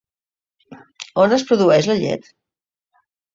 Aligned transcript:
On 1.25 1.35
es 1.37 1.45
produeix 1.51 1.91
la 1.93 1.99
llet? 2.05 2.27